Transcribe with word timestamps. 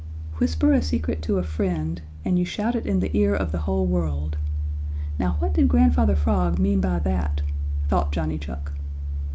"'Whisper 0.39 0.73
a 0.73 0.81
secret 0.81 1.21
to 1.21 1.37
a 1.37 1.43
friend 1.43 2.01
and 2.25 2.39
you 2.39 2.43
shout 2.43 2.73
it 2.73 2.87
in 2.87 3.01
the 3.01 3.15
ear 3.15 3.35
of 3.35 3.51
the 3.51 3.59
whole 3.69 3.85
world.' 3.85 4.35
Now 5.19 5.35
what 5.37 5.53
did 5.53 5.67
Grandfather 5.67 6.15
Frog 6.15 6.57
mean 6.57 6.81
by 6.81 6.97
that?" 6.97 7.43
thought 7.87 8.11
Johnny 8.11 8.39
Chuck. 8.39 8.71